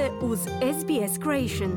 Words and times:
ste 0.00 0.26
uz 0.26 0.40
SBS 0.80 1.18
Creation. 1.22 1.72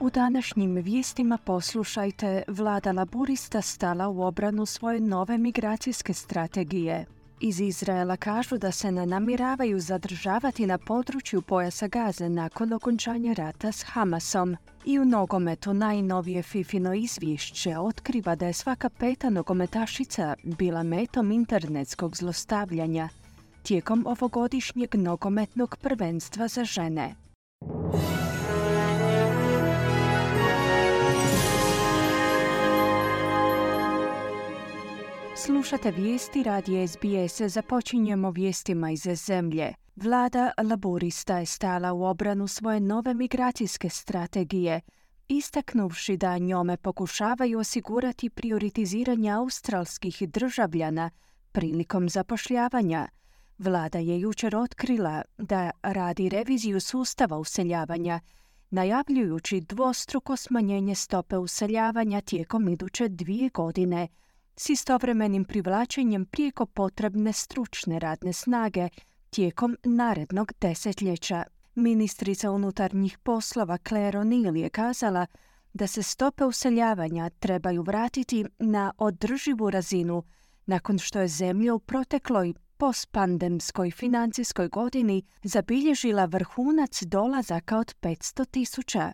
U 0.00 0.10
današnjim 0.10 0.74
vijestima 0.74 1.38
poslušajte 1.44 2.42
vlada 2.48 2.92
laburista 2.92 3.62
stala 3.62 4.08
u 4.08 4.22
obranu 4.22 4.66
svoje 4.66 5.00
nove 5.00 5.38
migracijske 5.38 6.14
strategije. 6.14 7.17
Iz 7.40 7.60
Izraela 7.60 8.16
kažu 8.16 8.58
da 8.58 8.72
se 8.72 8.92
ne 8.92 9.06
namiravaju 9.06 9.80
zadržavati 9.80 10.66
na 10.66 10.78
području 10.78 11.42
pojasa 11.42 11.88
Gaze 11.88 12.28
nakon 12.28 12.72
okončanja 12.72 13.32
rata 13.32 13.72
s 13.72 13.82
Hamasom. 13.82 14.56
I 14.84 14.98
u 14.98 15.04
nogometu 15.04 15.74
najnovije 15.74 16.42
Fifino 16.42 16.94
izvješće 16.94 17.78
otkriva 17.78 18.34
da 18.34 18.46
je 18.46 18.52
svaka 18.52 18.88
peta 18.88 19.30
nogometašica 19.30 20.34
bila 20.42 20.82
metom 20.82 21.30
internetskog 21.30 22.16
zlostavljanja 22.16 23.08
tijekom 23.62 24.06
ovogodišnjeg 24.06 24.94
nogometnog 24.94 25.76
prvenstva 25.76 26.48
za 26.48 26.64
žene. 26.64 27.14
Slušate 35.48 35.90
vijesti 35.90 36.42
radi 36.42 36.88
SBS. 36.88 37.40
Započinjemo 37.52 38.30
vijestima 38.30 38.90
iz 38.90 39.02
zemlje. 39.26 39.74
Vlada 39.96 40.50
laborista 40.62 41.38
je 41.38 41.46
stala 41.46 41.92
u 41.92 42.04
obranu 42.04 42.48
svoje 42.48 42.80
nove 42.80 43.14
migracijske 43.14 43.88
strategije, 43.88 44.80
istaknuvši 45.28 46.16
da 46.16 46.38
njome 46.38 46.76
pokušavaju 46.76 47.58
osigurati 47.58 48.30
prioritiziranje 48.30 49.30
australskih 49.30 50.22
državljana 50.28 51.10
prilikom 51.52 52.08
zapošljavanja. 52.08 53.08
Vlada 53.58 53.98
je 53.98 54.20
jučer 54.20 54.56
otkrila 54.56 55.22
da 55.38 55.70
radi 55.82 56.28
reviziju 56.28 56.80
sustava 56.80 57.38
useljavanja, 57.38 58.20
najavljujući 58.70 59.60
dvostruko 59.60 60.36
smanjenje 60.36 60.94
stope 60.94 61.36
useljavanja 61.36 62.20
tijekom 62.20 62.68
iduće 62.68 63.08
dvije 63.08 63.48
godine– 63.48 64.08
s 64.60 64.68
istovremenim 64.68 65.44
privlačenjem 65.44 66.26
prijeko 66.26 66.66
potrebne 66.66 67.32
stručne 67.32 67.98
radne 67.98 68.32
snage 68.32 68.88
tijekom 69.30 69.76
narednog 69.84 70.52
desetljeća. 70.60 71.44
Ministrica 71.74 72.50
unutarnjih 72.50 73.18
poslova 73.18 73.78
Claire 73.88 74.18
O'Neill 74.18 74.56
je 74.56 74.70
kazala 74.70 75.26
da 75.72 75.86
se 75.86 76.02
stope 76.02 76.44
useljavanja 76.44 77.30
trebaju 77.30 77.82
vratiti 77.82 78.44
na 78.58 78.92
održivu 78.98 79.70
razinu 79.70 80.22
nakon 80.66 80.98
što 80.98 81.20
je 81.20 81.28
zemlja 81.28 81.74
u 81.74 81.78
protekloj 81.78 82.54
postpandemskoj 82.76 83.90
financijskoj 83.90 84.68
godini 84.68 85.22
zabilježila 85.42 86.24
vrhunac 86.24 87.02
dolazaka 87.02 87.78
od 87.78 87.94
500 88.00 88.50
tisuća. 88.50 89.12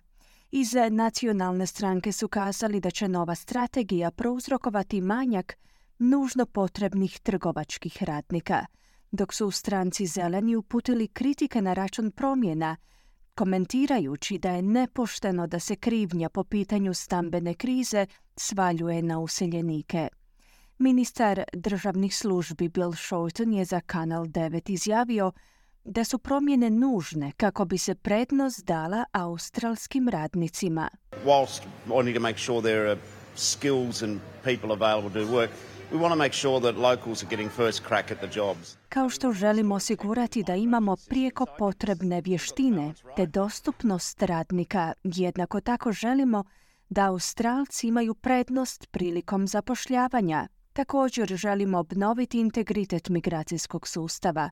Iz 0.56 0.74
nacionalne 0.90 1.66
stranke 1.66 2.12
su 2.12 2.28
kazali 2.28 2.80
da 2.80 2.90
će 2.90 3.08
nova 3.08 3.34
strategija 3.34 4.10
prouzrokovati 4.10 5.00
manjak 5.00 5.56
nužno 5.98 6.46
potrebnih 6.46 7.18
trgovačkih 7.18 8.02
radnika, 8.02 8.66
dok 9.12 9.34
su 9.34 9.50
stranci 9.50 10.06
zeleni 10.06 10.56
uputili 10.56 11.08
kritike 11.08 11.62
na 11.62 11.74
račun 11.74 12.10
promjena, 12.10 12.76
komentirajući 13.34 14.38
da 14.38 14.50
je 14.50 14.62
nepošteno 14.62 15.46
da 15.46 15.58
se 15.58 15.76
krivnja 15.76 16.28
po 16.28 16.44
pitanju 16.44 16.94
stambene 16.94 17.54
krize 17.54 18.06
svaljuje 18.36 19.02
na 19.02 19.18
useljenike. 19.18 20.08
Ministar 20.78 21.42
državnih 21.52 22.16
službi 22.16 22.68
Bill 22.68 22.94
Shorten 22.94 23.52
je 23.52 23.64
za 23.64 23.80
Kanal 23.80 24.24
9 24.24 24.70
izjavio 24.70 25.32
da 25.84 26.04
su 26.04 26.18
promjene 26.18 26.70
nužne 26.70 27.32
kako 27.36 27.64
bi 27.64 27.78
se 27.78 27.94
prednost 27.94 28.64
dala 28.64 29.04
australskim 29.12 30.08
radnicima. 30.08 30.88
Whilst 31.24 31.62
to 32.14 32.20
make 32.20 32.38
sure 32.38 32.62
there 32.62 32.90
are 32.90 33.00
skills 33.36 34.02
and 34.02 34.20
people 34.44 34.72
available 34.72 35.22
to 35.24 35.32
work, 35.32 35.50
we 35.92 35.98
want 35.98 36.10
to 36.10 36.16
make 36.16 36.34
sure 36.34 36.60
that 36.60 36.76
locals 36.76 37.22
are 37.22 37.30
getting 37.30 37.50
first 37.50 37.82
crack 37.88 38.10
at 38.10 38.18
the 38.18 38.40
jobs. 38.40 38.76
Kao 38.88 39.08
što 39.08 39.32
želimo 39.32 39.74
osigurati 39.74 40.42
da 40.42 40.54
imamo 40.54 40.96
prijeko 41.08 41.46
potrebne 41.58 42.20
vještine 42.20 42.94
te 43.16 43.26
dostupnost 43.26 44.22
radnika, 44.22 44.92
jednako 45.04 45.60
tako 45.60 45.92
želimo 45.92 46.44
da 46.88 47.08
Australci 47.08 47.88
imaju 47.88 48.14
prednost 48.14 48.86
prilikom 48.90 49.46
zapošljavanja. 49.46 50.48
Također 50.72 51.36
želimo 51.36 51.78
obnoviti 51.78 52.40
integritet 52.40 53.08
migracijskog 53.08 53.88
sustava, 53.88 54.50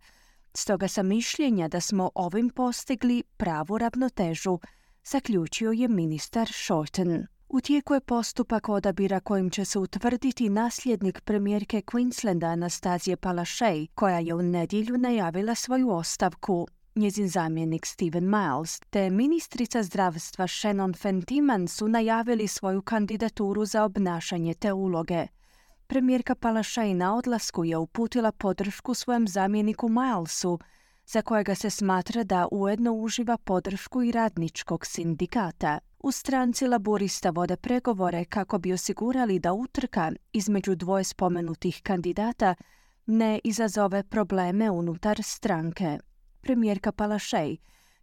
Stoga 0.55 0.89
sam 0.89 1.07
mišljenja 1.07 1.69
da 1.69 1.81
smo 1.81 2.11
ovim 2.15 2.51
postigli 2.51 3.23
pravu 3.37 3.79
ravnotežu, 3.79 4.59
zaključio 5.05 5.73
je 5.73 5.89
ministar 5.89 6.49
Shorten. 6.53 7.27
U 7.49 7.61
tijeku 7.61 7.95
je 7.95 8.01
postupak 8.01 8.69
odabira 8.69 9.21
kojim 9.21 9.51
će 9.51 9.65
se 9.65 9.79
utvrditi 9.79 10.49
nasljednik 10.49 11.21
premijerke 11.21 11.81
Queenslanda 11.81 12.47
Anastazije 12.47 13.17
Palaszczuk, 13.17 13.91
koja 13.95 14.19
je 14.19 14.35
u 14.35 14.43
nedjelju 14.43 14.99
najavila 14.99 15.55
svoju 15.55 15.91
ostavku. 15.91 16.67
Njezin 16.95 17.29
zamjenik 17.29 17.87
Steven 17.87 18.31
Miles 18.31 18.81
te 18.91 19.11
ministrica 19.11 19.83
zdravstva 19.83 20.47
Shannon 20.47 20.95
Fentiman 20.95 21.69
su 21.69 21.89
najavili 21.89 22.49
svoju 22.49 22.83
kandidaturu 22.83 23.65
za 23.65 23.85
obnašanje 23.85 24.55
te 24.55 24.73
uloge. 24.73 25.27
Premijerka 25.93 26.35
i 26.87 26.95
na 26.95 27.17
odlasku 27.17 27.65
je 27.65 27.77
uputila 27.77 28.33
podršku 28.33 28.95
svojem 28.95 29.29
zamjeniku 29.29 29.89
Milesu, 29.89 30.59
za 31.07 31.23
kojega 31.23 31.55
se 31.55 31.71
smatra 31.71 32.25
da 32.25 32.49
ujedno 32.53 32.93
uživa 32.93 33.37
podršku 33.37 34.03
i 34.03 34.13
radničkog 34.13 34.87
sindikata. 34.87 35.79
U 35.99 36.13
stranci 36.13 36.67
laburista 36.67 37.31
vode 37.31 37.57
pregovore 37.57 38.25
kako 38.25 38.59
bi 38.59 38.73
osigurali 38.73 39.39
da 39.39 39.53
utrka 39.53 40.13
između 40.33 40.75
dvoje 40.75 41.05
spomenutih 41.05 41.81
kandidata 41.83 42.55
ne 43.07 43.41
izazove 43.45 44.03
probleme 44.03 44.71
unutar 44.71 45.23
stranke. 45.23 45.99
Premijerka 46.41 46.93
Palašej 46.93 47.57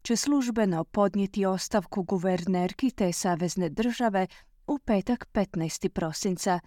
će 0.03 0.15
službeno 0.15 0.83
podnijeti 0.83 1.45
ostavku 1.45 2.03
guvernerki 2.03 2.91
te 2.91 3.13
savezne 3.13 3.69
države 3.69 4.27
u 4.67 4.79
petak 4.79 5.27
15. 5.33 5.89
prosinca, 5.89 6.59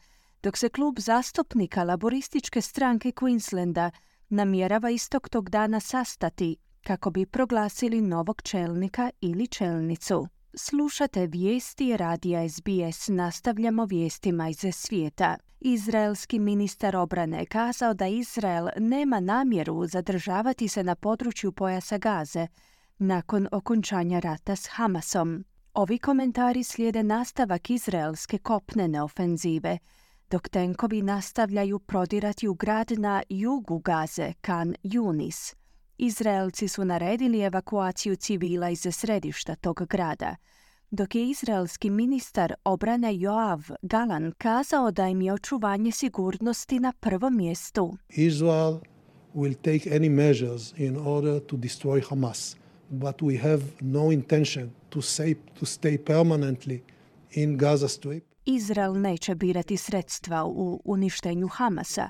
dok 0.42 0.56
se 0.56 0.68
klub 0.68 0.98
zastupnika 0.98 1.84
laborističke 1.84 2.60
stranke 2.60 3.12
Queenslanda 3.12 3.90
namjerava 4.28 4.90
istog 4.90 5.28
tog 5.28 5.50
dana 5.50 5.80
sastati 5.80 6.56
kako 6.82 7.10
bi 7.10 7.26
proglasili 7.26 8.00
novog 8.00 8.42
čelnika 8.42 9.10
ili 9.20 9.46
čelnicu. 9.46 10.28
Slušate 10.54 11.26
vijesti 11.26 11.96
radija 11.96 12.48
SBS, 12.48 13.08
nastavljamo 13.08 13.84
vijestima 13.84 14.48
iz 14.48 14.64
svijeta. 14.72 15.36
Izraelski 15.60 16.38
ministar 16.38 16.96
obrane 16.96 17.46
kazao 17.46 17.94
da 17.94 18.06
Izrael 18.06 18.68
nema 18.78 19.20
namjeru 19.20 19.86
zadržavati 19.86 20.68
se 20.68 20.84
na 20.84 20.94
području 20.94 21.52
pojasa 21.52 21.98
Gaze 21.98 22.46
nakon 22.98 23.48
okončanja 23.52 24.20
rata 24.20 24.56
s 24.56 24.66
Hamasom. 24.70 25.44
Ovi 25.74 25.98
komentari 25.98 26.64
slijede 26.64 27.02
nastavak 27.02 27.70
izraelske 27.70 28.38
kopnene 28.38 29.02
ofenzive– 29.02 29.78
dok 30.32 30.48
tenkovi 30.48 31.02
nastavljaju 31.02 31.78
prodirati 31.78 32.48
u 32.48 32.54
grad 32.54 32.90
na 32.90 33.22
jugu 33.28 33.78
Gaze, 33.78 34.32
Kan 34.40 34.74
Yunis. 34.82 35.54
Izraelci 35.98 36.68
su 36.68 36.84
naredili 36.84 37.40
evakuaciju 37.40 38.16
civila 38.16 38.70
iz 38.70 38.86
središta 38.90 39.54
tog 39.54 39.86
grada, 39.90 40.36
dok 40.90 41.14
je 41.14 41.28
izraelski 41.28 41.90
ministar 41.90 42.54
obrane 42.64 43.18
Joav 43.18 43.70
Galan 43.82 44.32
kazao 44.38 44.90
da 44.90 45.08
im 45.08 45.22
je 45.22 45.32
očuvanje 45.32 45.92
sigurnosti 45.92 46.80
na 46.80 46.92
prvom 47.00 47.36
mjestu. 47.36 47.96
Israel 48.08 48.78
will 49.34 49.54
take 49.54 49.90
any 49.90 50.10
measures 50.10 50.74
in 50.76 50.96
order 50.96 51.40
to 51.40 51.56
destroy 51.56 52.02
Hamas, 52.08 52.56
but 52.88 53.22
we 53.22 53.42
have 53.42 53.62
no 53.80 54.12
intention 54.12 54.70
to, 54.88 55.02
say, 55.02 55.34
to 55.60 55.66
stay 55.66 55.98
permanently 55.98 56.80
in 57.30 57.58
Gaza 57.58 57.88
Strip. 57.88 58.31
Izrael 58.44 59.00
neće 59.00 59.34
birati 59.34 59.76
sredstva 59.76 60.44
u 60.44 60.82
uništenju 60.84 61.48
Hamasa, 61.48 62.08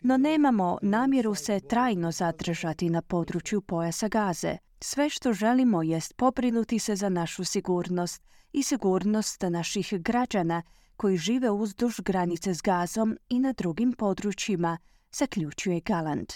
no 0.00 0.16
nemamo 0.16 0.78
namjeru 0.82 1.34
se 1.34 1.60
trajno 1.60 2.12
zadržati 2.12 2.90
na 2.90 3.02
području 3.02 3.60
pojasa 3.60 4.08
Gaze. 4.08 4.56
Sve 4.80 5.08
što 5.08 5.32
želimo 5.32 5.82
jest 5.82 6.16
pobrinuti 6.16 6.78
se 6.78 6.96
za 6.96 7.08
našu 7.08 7.44
sigurnost 7.44 8.22
i 8.52 8.62
sigurnost 8.62 9.42
naših 9.42 9.92
građana 9.92 10.62
koji 10.96 11.16
žive 11.16 11.50
uzduž 11.50 12.00
granice 12.00 12.54
s 12.54 12.62
Gazom 12.62 13.18
i 13.28 13.38
na 13.38 13.52
drugim 13.52 13.92
područjima, 13.92 14.78
zaključuje 15.12 15.80
Galant. 15.80 16.32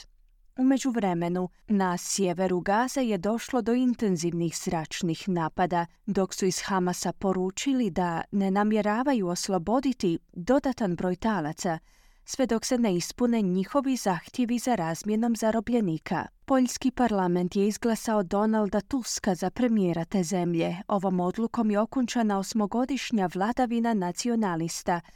U 0.59 0.65
međuvremenu, 0.65 1.49
na 1.69 1.97
sjeveru 1.97 2.61
Gaza 2.61 3.01
je 3.01 3.19
došlo 3.19 3.63
do 3.63 3.73
intenzivnih 3.73 4.57
zračnih 4.65 5.29
napada, 5.29 5.87
dok 6.07 6.35
su 6.35 6.47
iz 6.47 6.61
Hamasa 6.61 7.13
poručili 7.13 7.91
da 7.91 8.23
ne 8.33 8.51
namjeravaju 8.51 9.29
osloboditi 9.29 10.19
dodatan 10.33 10.97
broj 10.97 11.17
talaca, 11.17 11.79
sve 12.25 12.47
dok 12.47 12.65
se 12.65 12.79
ne 12.79 12.97
ispune 12.97 13.43
njihovi 13.43 13.97
zahtjevi 13.97 14.59
za 14.59 14.75
razmjenom 14.75 15.37
zarobljenika. 15.37 16.27
Poljski 16.45 16.91
parlament 16.91 17.57
je 17.57 17.69
izglasao 17.69 18.23
Donalda 18.23 18.81
Tuska 18.81 19.35
za 19.35 19.51
premijera 19.51 20.05
te 20.05 20.23
zemlje. 20.23 20.77
Ovom 20.89 21.21
odlukom 21.21 21.71
je 21.71 21.81
okončana 21.81 22.39
osmogodišnja 22.39 23.29
vladavina 23.35 23.95
nacionalista– 23.95 25.01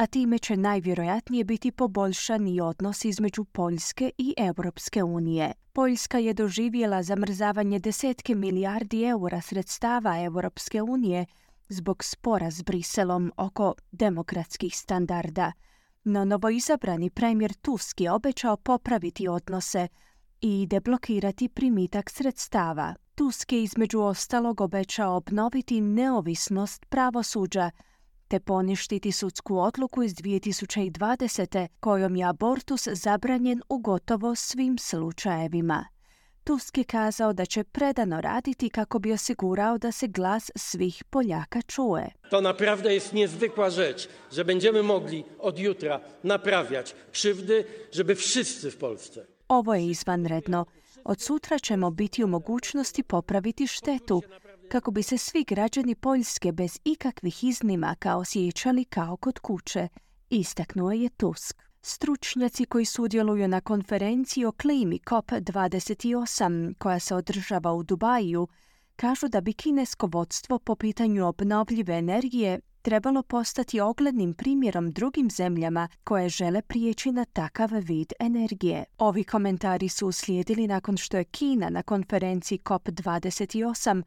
a 0.00 0.06
time 0.06 0.38
će 0.38 0.56
najvjerojatnije 0.56 1.44
biti 1.44 1.70
poboljšani 1.70 2.60
odnos 2.60 3.04
između 3.04 3.44
Poljske 3.44 4.10
i 4.18 4.34
Europske 4.36 5.02
unije. 5.02 5.52
Poljska 5.72 6.18
je 6.18 6.34
doživjela 6.34 7.02
zamrzavanje 7.02 7.78
desetke 7.78 8.34
milijardi 8.34 9.04
eura 9.04 9.40
sredstava 9.40 10.22
Europske 10.22 10.82
unije 10.82 11.26
zbog 11.68 12.04
spora 12.04 12.50
s 12.50 12.62
Briselom 12.62 13.32
oko 13.36 13.74
demokratskih 13.92 14.76
standarda. 14.76 15.52
No 16.04 16.24
novoizabrani 16.24 17.10
premijer 17.10 17.54
Tusk 17.54 18.00
je 18.00 18.12
obećao 18.12 18.56
popraviti 18.56 19.28
odnose 19.28 19.88
i 20.40 20.66
deblokirati 20.70 21.48
primitak 21.48 22.10
sredstava. 22.10 22.94
Tusk 23.14 23.52
je 23.52 23.62
između 23.62 24.00
ostalog 24.00 24.60
obećao 24.60 25.16
obnoviti 25.16 25.80
neovisnost 25.80 26.86
pravosuđa 26.86 27.70
te 28.30 28.40
poništiti 28.40 29.12
sudsku 29.12 29.58
odluku 29.58 30.02
iz 30.02 30.14
2020. 30.14 31.66
kojom 31.80 32.16
je 32.16 32.24
abortus 32.24 32.88
zabranjen 32.92 33.62
u 33.68 33.78
gotovo 33.78 34.34
svim 34.34 34.78
slučajevima. 34.78 35.86
Tusk 36.44 36.78
je 36.78 36.84
kazao 36.84 37.32
da 37.32 37.46
će 37.46 37.64
predano 37.64 38.20
raditi 38.20 38.70
kako 38.70 38.98
bi 38.98 39.12
osigurao 39.12 39.78
da 39.78 39.92
se 39.92 40.06
glas 40.06 40.50
svih 40.56 41.04
Poljaka 41.04 41.62
čuje. 41.62 42.10
To 42.30 42.40
naprawdę 42.40 42.94
jest 42.94 43.12
niezwykła 43.12 43.70
rzecz, 43.70 44.08
że 44.32 44.44
będziemy 44.44 44.82
mogli 44.82 45.24
od 45.38 45.58
jutra 45.58 46.00
naprawiać 46.24 46.94
krzywdy, 47.12 47.64
żeby 47.92 48.14
wszyscy 48.14 48.70
w 48.70 48.76
Polsce. 48.76 49.26
Ovo 49.48 49.74
je 49.74 49.86
izvanredno. 49.86 50.66
Od 51.04 51.22
sutra 51.22 51.58
ćemo 51.58 51.90
biti 51.90 52.24
u 52.24 52.26
mogućnosti 52.26 53.02
popraviti 53.04 53.66
štetu, 53.66 54.22
kako 54.70 54.90
bi 54.90 55.02
se 55.02 55.18
svi 55.18 55.44
građani 55.44 55.94
Poljske 55.94 56.52
bez 56.52 56.78
ikakvih 56.84 57.44
iznimaka 57.44 58.16
osjećali 58.16 58.84
kao 58.84 59.16
kod 59.16 59.38
kuće, 59.38 59.88
istaknuo 60.30 60.92
je 60.92 61.08
Tusk. 61.08 61.62
Stručnjaci 61.82 62.64
koji 62.64 62.84
sudjeluju 62.84 63.48
na 63.48 63.60
konferenciji 63.60 64.44
o 64.44 64.52
klimi 64.52 64.98
COP28 64.98 66.74
koja 66.78 66.98
se 66.98 67.14
održava 67.14 67.72
u 67.72 67.82
Dubaju 67.82 68.48
kažu 68.96 69.28
da 69.28 69.40
bi 69.40 69.52
kinesko 69.52 70.06
vodstvo 70.12 70.58
po 70.58 70.74
pitanju 70.74 71.26
obnovljive 71.26 71.94
energije 71.94 72.60
trebalo 72.82 73.22
postati 73.22 73.80
oglednim 73.80 74.34
primjerom 74.34 74.90
drugim 74.90 75.30
zemljama 75.30 75.88
koje 76.04 76.28
žele 76.28 76.62
prijeći 76.62 77.12
na 77.12 77.24
takav 77.24 77.70
vid 77.72 78.12
energije. 78.20 78.84
Ovi 78.98 79.24
komentari 79.24 79.88
su 79.88 80.06
uslijedili 80.06 80.66
nakon 80.66 80.96
što 80.96 81.16
je 81.16 81.24
Kina 81.24 81.70
na 81.70 81.82
konferenciji 81.82 82.58
COP28 82.58 84.02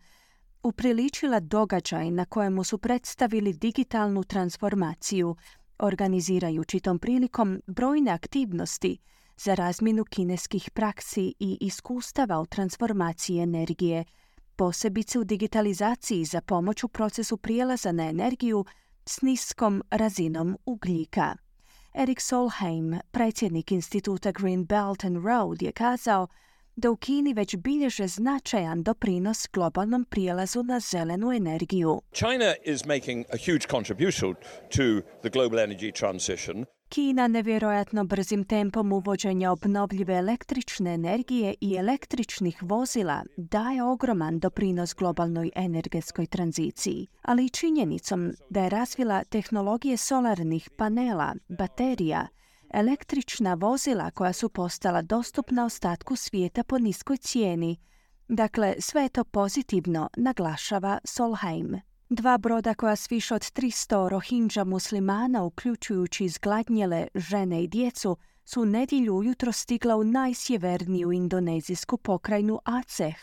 upriličila 0.63 1.39
događaj 1.39 2.11
na 2.11 2.25
kojemu 2.25 2.63
su 2.63 2.77
predstavili 2.77 3.53
digitalnu 3.53 4.23
transformaciju, 4.23 5.35
organizirajući 5.79 6.79
tom 6.79 6.99
prilikom 6.99 7.61
brojne 7.67 8.11
aktivnosti 8.11 8.97
za 9.37 9.53
razmjenu 9.53 10.03
kineskih 10.03 10.71
praksi 10.71 11.33
i 11.39 11.57
iskustava 11.61 12.39
u 12.39 12.45
transformaciji 12.45 13.39
energije, 13.39 14.03
posebice 14.55 15.19
u 15.19 15.23
digitalizaciji 15.23 16.25
za 16.25 16.41
pomoć 16.41 16.83
u 16.83 16.87
procesu 16.87 17.37
prijelaza 17.37 17.91
na 17.91 18.09
energiju 18.09 18.65
s 19.05 19.21
niskom 19.21 19.83
razinom 19.91 20.57
ugljika. 20.65 21.35
Erik 21.93 22.21
Solheim, 22.21 22.99
predsjednik 23.11 23.71
instituta 23.71 24.31
Green 24.31 24.65
Belt 24.65 25.03
and 25.03 25.25
Road, 25.25 25.61
je 25.61 25.71
kazao 25.71 26.27
da 26.75 26.91
u 26.91 26.95
Kini 26.95 27.33
već 27.33 27.55
bilježe 27.55 28.07
značajan 28.07 28.83
doprinos 28.83 29.47
globalnom 29.53 30.05
prijelazu 30.05 30.63
na 30.63 30.79
zelenu 30.79 31.31
energiju. 31.31 32.01
China 32.13 32.53
is 32.65 32.85
making 32.85 33.25
a 33.33 33.37
huge 33.37 33.67
contribution 33.71 34.35
to 34.69 35.07
the 35.21 35.29
global 35.29 35.59
energy 35.59 35.99
transition. 35.99 36.65
Kina 36.89 37.27
nevjerojatno 37.27 38.03
brzim 38.03 38.43
tempom 38.43 38.91
uvođenja 38.91 39.51
obnovljive 39.51 40.13
električne 40.13 40.93
energije 40.93 41.55
i 41.61 41.75
električnih 41.75 42.63
vozila 42.63 43.23
daje 43.37 43.83
ogroman 43.83 44.39
doprinos 44.39 44.95
globalnoj 44.95 45.51
energetskoj 45.55 46.25
tranziciji, 46.25 47.07
ali 47.21 47.45
i 47.45 47.49
činjenicom 47.49 48.33
da 48.49 48.63
je 48.63 48.69
razvila 48.69 49.23
tehnologije 49.23 49.97
solarnih 49.97 50.69
panela, 50.77 51.35
baterija, 51.47 52.27
električna 52.73 53.53
vozila 53.53 54.11
koja 54.11 54.33
su 54.33 54.49
postala 54.49 55.01
dostupna 55.01 55.65
ostatku 55.65 56.15
svijeta 56.15 56.63
po 56.63 56.77
niskoj 56.77 57.17
cijeni. 57.17 57.77
Dakle, 58.27 58.75
sve 58.79 59.01
je 59.01 59.09
to 59.09 59.23
pozitivno, 59.23 60.09
naglašava 60.17 60.99
Solheim. 61.03 61.81
Dva 62.09 62.37
broda 62.37 62.73
koja 62.73 62.95
s 62.95 63.11
više 63.11 63.35
od 63.35 63.41
300 63.41 64.09
rohinđa 64.09 64.63
muslimana, 64.63 65.43
uključujući 65.43 66.25
izgladnjele 66.25 67.07
žene 67.15 67.63
i 67.63 67.67
djecu, 67.67 68.17
su 68.45 68.65
nedjelju 68.65 69.15
ujutro 69.15 69.51
stigla 69.51 69.95
u 69.95 70.03
najsjeverniju 70.03 71.11
indonezijsku 71.11 71.97
pokrajnu 71.97 72.59
Aceh, 72.65 73.15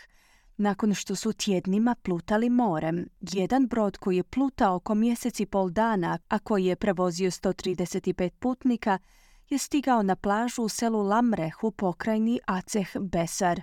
nakon 0.56 0.94
što 0.94 1.16
su 1.16 1.32
tjednima 1.32 1.94
plutali 2.02 2.50
morem. 2.50 3.08
Jedan 3.20 3.66
brod 3.66 3.96
koji 3.96 4.16
je 4.16 4.22
plutao 4.22 4.74
oko 4.74 4.94
mjeseci 4.94 5.46
pol 5.46 5.70
dana, 5.70 6.18
a 6.28 6.38
koji 6.38 6.64
je 6.64 6.76
prevozio 6.76 7.30
135 7.30 8.30
putnika, 8.30 8.98
je 9.50 9.58
stigao 9.58 10.02
na 10.02 10.16
plažu 10.16 10.62
u 10.62 10.68
selu 10.68 11.02
Lamreh 11.02 11.64
u 11.64 11.70
pokrajini 11.70 12.40
Aceh 12.46 12.96
Besar. 13.00 13.62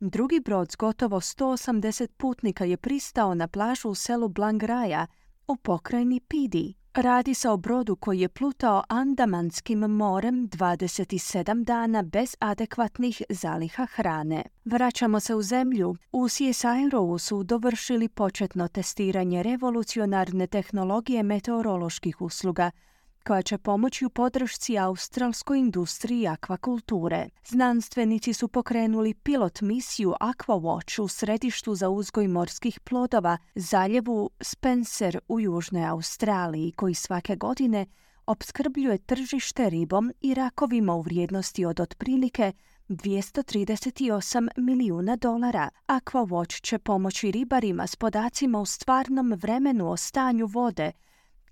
Drugi 0.00 0.40
brod 0.40 0.72
s 0.72 0.76
gotovo 0.76 1.20
180 1.20 2.06
putnika 2.16 2.64
je 2.64 2.76
pristao 2.76 3.34
na 3.34 3.48
plažu 3.48 3.88
u 3.88 3.94
selu 3.94 4.28
Blangraja 4.28 5.06
u 5.48 5.56
pokrajini 5.56 6.20
Pidi. 6.20 6.74
Radi 6.94 7.34
se 7.34 7.48
o 7.48 7.56
brodu 7.56 7.96
koji 7.96 8.20
je 8.20 8.28
plutao 8.28 8.82
Andamanskim 8.88 9.78
morem 9.78 10.48
27 10.48 11.64
dana 11.64 12.02
bez 12.02 12.36
adekvatnih 12.38 13.22
zaliha 13.28 13.86
hrane. 13.86 14.42
Vraćamo 14.64 15.20
se 15.20 15.34
u 15.34 15.42
zemlju. 15.42 15.96
U 16.12 16.28
CSIRO 16.28 17.18
su 17.18 17.42
dovršili 17.42 18.08
početno 18.08 18.68
testiranje 18.68 19.42
revolucionarne 19.42 20.46
tehnologije 20.46 21.22
meteoroloških 21.22 22.20
usluga– 22.20 22.70
koja 23.26 23.42
će 23.42 23.58
pomoći 23.58 24.04
u 24.04 24.10
podršci 24.10 24.78
australskoj 24.78 25.58
industriji 25.58 26.26
akvakulture. 26.26 27.28
Znanstvenici 27.46 28.32
su 28.32 28.48
pokrenuli 28.48 29.14
pilot 29.14 29.60
misiju 29.60 30.14
Aquawatch 30.20 31.02
u 31.02 31.08
središtu 31.08 31.74
za 31.74 31.88
uzgoj 31.88 32.28
morskih 32.28 32.80
plodova 32.80 33.38
zaljevu 33.54 34.30
Spencer 34.40 35.18
u 35.28 35.40
Južnoj 35.40 35.86
Australiji, 35.86 36.72
koji 36.72 36.94
svake 36.94 37.36
godine 37.36 37.86
opskrbljuje 38.26 38.98
tržište 38.98 39.70
ribom 39.70 40.12
i 40.20 40.34
rakovima 40.34 40.94
u 40.94 41.00
vrijednosti 41.00 41.64
od 41.64 41.80
otprilike 41.80 42.52
238 42.88 44.48
milijuna 44.56 45.16
dolara. 45.16 45.68
Aquawatch 45.86 46.62
će 46.62 46.78
pomoći 46.78 47.30
ribarima 47.30 47.86
s 47.86 47.96
podacima 47.96 48.60
u 48.60 48.66
stvarnom 48.66 49.32
vremenu 49.32 49.90
o 49.90 49.96
stanju 49.96 50.46
vode, 50.46 50.92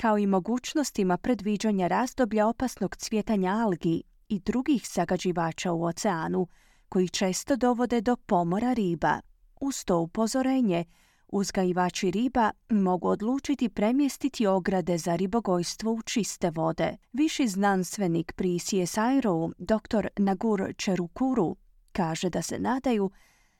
kao 0.02 0.18
i 0.18 0.26
mogućnostima 0.26 1.16
predviđanja 1.16 1.87
razdoblja 1.87 2.47
opasnog 2.47 2.97
cvjetanja 2.97 3.52
algi 3.52 4.02
i 4.28 4.40
drugih 4.40 4.88
zagađivača 4.94 5.73
u 5.73 5.85
oceanu, 5.85 6.47
koji 6.88 7.09
često 7.09 7.56
dovode 7.56 8.00
do 8.00 8.16
pomora 8.16 8.73
riba. 8.73 9.21
Uz 9.61 9.85
to 9.85 9.99
upozorenje, 9.99 10.85
uzgajivači 11.28 12.11
riba 12.11 12.50
mogu 12.68 13.09
odlučiti 13.09 13.68
premjestiti 13.68 14.47
ograde 14.47 14.99
za 14.99 15.16
ribogojstvo 15.16 15.92
u 15.92 16.02
čiste 16.02 16.50
vode. 16.50 16.97
Viši 17.12 17.49
znanstvenik 17.49 18.32
pri 18.37 18.59
CSIRO, 18.59 19.50
dr. 19.59 20.09
Nagur 20.16 20.73
Čerukuru, 20.76 21.56
kaže 21.92 22.30
da 22.30 22.42
se 22.42 22.59
nadaju 22.59 23.11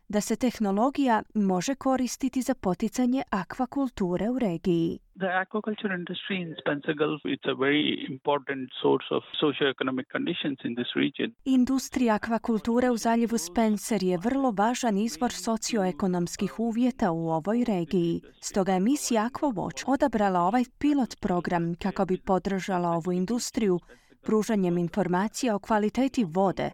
da 0.09 0.21
se 0.21 0.37
tehnologija 0.37 1.23
može 1.35 1.75
koristiti 1.75 2.43
za 2.43 2.55
poticanje 2.55 3.23
akvakulture 3.31 4.31
u 4.31 4.39
regiji. 4.39 4.99
The 5.21 5.29
aquaculture 5.29 5.93
industry 6.01 6.37
in 6.41 6.55
Spencer 6.59 6.95
Gulf 6.95 7.21
it's 7.25 7.49
a 7.55 7.55
very 7.55 8.07
important 8.09 8.71
source 8.83 9.05
of 9.11 9.23
socio-economic 9.41 10.07
conditions 10.13 10.59
in 10.65 10.75
this 10.75 10.91
region. 10.97 11.35
Industrija 11.45 12.15
akvakulture 12.15 12.91
u 12.91 12.97
zaljevu 12.97 13.39
Spencer 13.39 14.03
je 14.03 14.19
vrlo 14.19 14.51
važan 14.51 14.99
izvor 14.99 15.33
socioekonomskih 15.33 16.61
uvjeta 16.61 17.11
u 17.11 17.29
ovoj 17.31 17.65
regiji. 17.65 18.21
Stoga 18.41 18.73
je 18.73 18.81
misija 18.81 19.29
Aquawatch 19.31 19.85
odabrala 19.87 20.41
ovaj 20.41 20.65
pilot 20.79 21.21
program 21.21 21.75
kako 21.75 22.05
bi 22.05 22.19
podržala 22.27 22.89
ovu 22.89 23.13
industriju 23.13 23.81
pružanjem 24.23 24.79
informacija 24.79 25.57
o 25.57 25.59
kvaliteti 25.59 26.25
vode, 26.25 26.71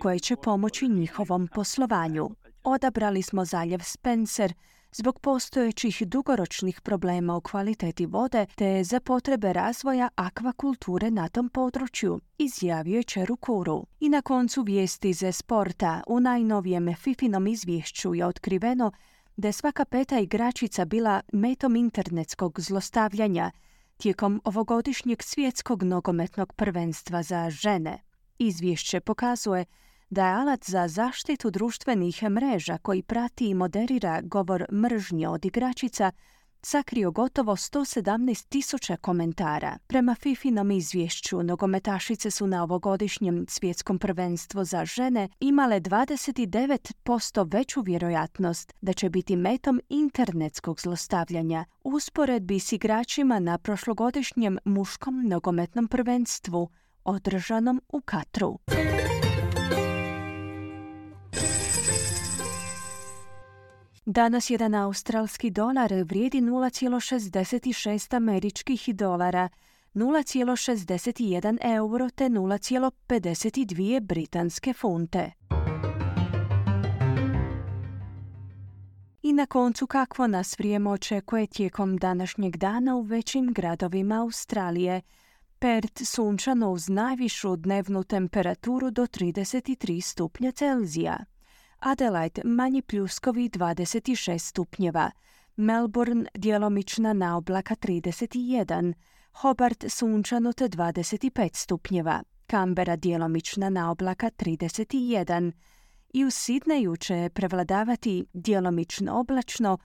koje 0.00 0.18
će 0.18 0.36
pomoći 0.44 0.88
njihovom 0.88 1.48
poslovanju. 1.54 2.30
Odabrali 2.64 3.22
smo 3.22 3.44
zaljev 3.44 3.78
Spencer 3.82 4.52
zbog 4.92 5.20
postojećih 5.20 6.02
dugoročnih 6.06 6.80
problema 6.80 7.36
u 7.36 7.40
kvaliteti 7.40 8.06
vode 8.06 8.46
te 8.54 8.84
za 8.84 9.00
potrebe 9.00 9.52
razvoja 9.52 10.08
akvakulture 10.14 11.10
na 11.10 11.28
tom 11.28 11.48
području, 11.48 12.20
izjavio 12.38 12.96
je 12.96 13.02
Čerukuru. 13.02 13.86
I 14.00 14.08
na 14.08 14.22
koncu 14.22 14.62
vijesti 14.62 15.12
ze 15.12 15.32
sporta 15.32 16.02
u 16.06 16.20
najnovijem 16.20 16.94
Fifinom 16.94 17.46
izvješću 17.46 18.14
je 18.14 18.26
otkriveno 18.26 18.92
da 19.36 19.48
je 19.48 19.52
svaka 19.52 19.84
peta 19.84 20.18
igračica 20.18 20.84
bila 20.84 21.20
metom 21.32 21.76
internetskog 21.76 22.60
zlostavljanja 22.60 23.50
tijekom 23.96 24.40
ovogodišnjeg 24.44 25.22
svjetskog 25.22 25.82
nogometnog 25.82 26.52
prvenstva 26.52 27.22
za 27.22 27.50
žene. 27.50 27.98
Izvješće 28.38 29.00
pokazuje 29.00 29.64
da 30.12 30.26
je 30.26 30.34
alat 30.34 30.64
za 30.64 30.88
zaštitu 30.88 31.50
društvenih 31.50 32.22
mreža 32.22 32.78
koji 32.78 33.02
prati 33.02 33.48
i 33.48 33.54
moderira 33.54 34.20
govor 34.22 34.66
mržnje 34.72 35.28
od 35.28 35.44
igračica 35.44 36.12
sakrio 36.62 37.10
gotovo 37.10 37.56
117 37.56 38.48
tisuća 38.48 38.96
komentara. 38.96 39.78
Prema 39.86 40.14
Fifinom 40.14 40.70
izvješću, 40.70 41.42
nogometašice 41.42 42.30
su 42.30 42.46
na 42.46 42.62
ovogodišnjem 42.62 43.46
svjetskom 43.48 43.98
prvenstvu 43.98 44.64
za 44.64 44.84
žene 44.84 45.28
imale 45.40 45.80
29% 45.80 47.52
veću 47.52 47.80
vjerojatnost 47.80 48.74
da 48.80 48.92
će 48.92 49.10
biti 49.10 49.36
metom 49.36 49.80
internetskog 49.88 50.80
zlostavljanja 50.80 51.64
u 51.84 51.90
usporedbi 51.90 52.58
s 52.58 52.72
igračima 52.72 53.38
na 53.38 53.58
prošlogodišnjem 53.58 54.58
muškom 54.64 55.28
nogometnom 55.28 55.88
prvenstvu 55.88 56.68
održanom 57.04 57.82
u 57.88 58.00
Katru. 58.00 58.58
Danas 64.06 64.50
jedan 64.50 64.74
australski 64.74 65.50
dolar 65.50 65.92
vrijedi 65.92 66.40
0,66 66.40 68.16
američkih 68.16 68.88
dolara, 68.94 69.48
0,61 69.94 71.58
euro 71.62 72.10
te 72.10 72.24
0,52 72.24 74.00
britanske 74.00 74.72
funte. 74.72 75.32
I 79.22 79.32
na 79.32 79.46
koncu 79.46 79.86
kakvo 79.86 80.26
nas 80.26 80.58
vrijeme 80.58 80.90
očekuje 80.90 81.46
tijekom 81.46 81.96
današnjeg 81.96 82.56
dana 82.56 82.96
u 82.96 83.02
većim 83.02 83.52
gradovima 83.52 84.20
Australije. 84.20 85.00
Perth 85.58 86.02
sunčano 86.04 86.70
uz 86.70 86.88
najvišu 86.88 87.56
dnevnu 87.56 88.04
temperaturu 88.04 88.90
do 88.90 89.02
33 89.02 90.00
stupnja 90.00 90.52
Celzija. 90.52 91.24
Adelaide 91.82 92.42
manji 92.44 92.82
pljuskovi 92.82 93.48
26 93.48 94.38
stupnjeva, 94.38 95.10
Melbourne 95.56 96.24
djelomična 96.34 97.12
naoblaka 97.12 97.74
31, 97.74 98.92
Hobart 99.32 99.84
sunčano 99.88 100.52
te 100.52 100.68
25 100.68 101.56
stupnjeva, 101.56 102.22
Canberra 102.50 102.96
djelomična 102.96 103.70
naoblaka 103.70 104.30
31 104.30 105.52
i 106.14 106.24
u 106.24 106.30
Sidneju 106.30 106.96
će 106.96 107.30
prevladavati 107.34 108.26
djelomično 108.32 109.18
oblačno 109.18 109.78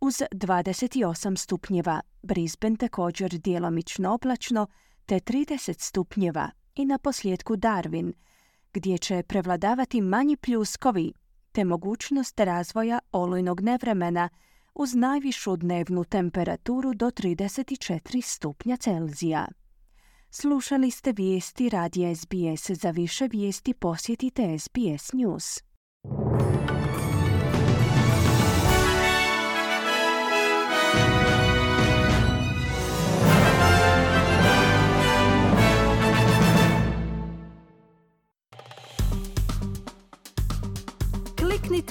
uz 0.00 0.22
28 0.32 1.36
stupnjeva, 1.36 2.00
Brisbane 2.22 2.76
također 2.76 3.30
djelomično 3.30 4.14
oblačno 4.14 4.66
te 5.06 5.14
30 5.14 5.80
stupnjeva 5.80 6.50
i 6.74 6.84
na 6.84 6.98
posljedku 6.98 7.56
Darwin, 7.56 8.12
gdje 8.72 8.98
će 8.98 9.22
prevladavati 9.22 10.00
manji 10.00 10.36
pljuskovi 10.36 11.12
te 11.52 11.64
mogućnost 11.64 12.40
razvoja 12.40 12.98
olujnog 13.12 13.60
nevremena 13.60 14.28
uz 14.74 14.94
najvišu 14.94 15.56
dnevnu 15.56 16.04
temperaturu 16.04 16.94
do 16.94 17.06
34 17.06 18.20
stupnja 18.20 18.76
Celzija. 18.76 19.48
Slušali 20.30 20.90
ste 20.90 21.12
vijesti 21.12 21.68
radija 21.68 22.14
SBS. 22.14 22.70
Za 22.70 22.90
više 22.90 23.28
vijesti 23.32 23.74
posjetite 23.74 24.58
SBS 24.58 25.12
News. 25.12 25.62